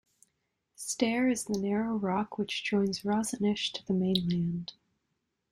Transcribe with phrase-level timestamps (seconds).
[0.75, 4.73] Steir is the narrow rock which joins Rosinish to the mainland.